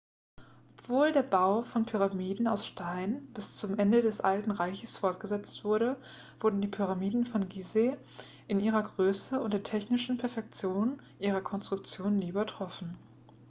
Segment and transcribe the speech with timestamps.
[0.79, 5.95] obwohl der bau von pyramiden aus stein bis zum ende des alten reiches fortgesetzt wurde
[6.39, 7.95] wurden die pyramiden von gizeh
[8.47, 12.97] in ihrer größe und der technischen perfektion ihrer konstruktion nie übertroffen